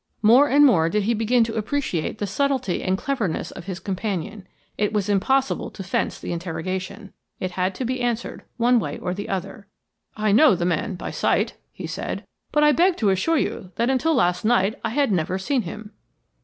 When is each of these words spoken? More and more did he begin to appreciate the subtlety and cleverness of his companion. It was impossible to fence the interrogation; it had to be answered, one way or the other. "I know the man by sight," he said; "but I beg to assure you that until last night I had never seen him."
More 0.23 0.49
and 0.49 0.65
more 0.65 0.89
did 0.89 1.03
he 1.03 1.13
begin 1.13 1.43
to 1.43 1.53
appreciate 1.53 2.17
the 2.17 2.25
subtlety 2.25 2.81
and 2.81 2.97
cleverness 2.97 3.51
of 3.51 3.65
his 3.65 3.79
companion. 3.79 4.47
It 4.75 4.93
was 4.93 5.07
impossible 5.09 5.69
to 5.69 5.83
fence 5.83 6.17
the 6.19 6.31
interrogation; 6.31 7.13
it 7.39 7.51
had 7.51 7.75
to 7.75 7.85
be 7.85 8.01
answered, 8.01 8.41
one 8.57 8.79
way 8.79 8.97
or 8.97 9.13
the 9.13 9.29
other. 9.29 9.67
"I 10.17 10.31
know 10.31 10.55
the 10.55 10.65
man 10.65 10.95
by 10.95 11.11
sight," 11.11 11.53
he 11.71 11.85
said; 11.85 12.25
"but 12.51 12.63
I 12.63 12.71
beg 12.71 12.97
to 12.97 13.09
assure 13.11 13.37
you 13.37 13.73
that 13.75 13.91
until 13.91 14.15
last 14.15 14.43
night 14.43 14.73
I 14.83 14.89
had 14.89 15.11
never 15.11 15.37
seen 15.37 15.61
him." 15.61 15.91